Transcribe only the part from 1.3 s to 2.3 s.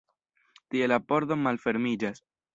malfermiĝas.